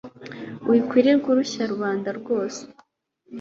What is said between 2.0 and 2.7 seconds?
rwose